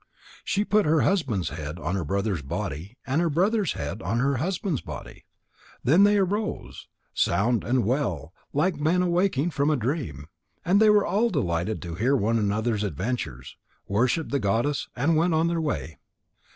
She 0.43 0.65
put 0.65 0.87
her 0.87 1.01
husband's 1.01 1.49
head 1.49 1.77
on 1.77 1.93
her 1.93 2.03
brother's 2.03 2.41
body 2.41 2.97
and 3.05 3.21
her 3.21 3.29
brother's 3.29 3.73
head 3.73 4.01
on 4.01 4.17
her 4.17 4.37
husband's 4.37 4.81
body. 4.81 5.25
Then 5.83 6.05
they 6.05 6.17
arose, 6.17 6.87
sound 7.13 7.63
and 7.63 7.85
well, 7.85 8.33
like 8.51 8.77
men 8.79 9.03
awaking 9.03 9.51
from 9.51 9.69
a 9.69 9.75
dream. 9.77 10.25
And 10.65 10.79
they 10.81 10.89
were 10.89 11.05
all 11.05 11.29
delighted 11.29 11.83
to 11.83 11.93
hear 11.93 12.15
one 12.15 12.39
another's 12.39 12.83
adventures, 12.83 13.57
worshipped 13.87 14.31
the 14.31 14.39
goddess, 14.39 14.89
and 14.95 15.15
went 15.15 15.35
on 15.35 15.45
their 15.49 15.61
way. 15.61 15.99